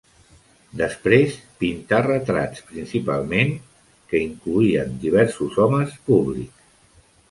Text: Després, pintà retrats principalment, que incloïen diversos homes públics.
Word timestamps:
Després, 0.79 1.35
pintà 1.65 1.99
retrats 2.07 2.65
principalment, 2.71 3.55
que 4.11 4.25
incloïen 4.31 5.01
diversos 5.09 5.65
homes 5.67 5.99
públics. 6.11 6.71